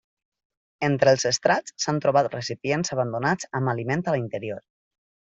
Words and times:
Entre 0.85 1.11
els 1.17 1.25
estrats 1.29 1.75
s'han 1.83 1.99
trobat 2.05 2.29
recipients 2.35 2.93
abandonats 2.95 3.49
amb 3.59 3.73
aliment 3.75 4.03
a 4.07 4.15
l'interior. 4.17 4.65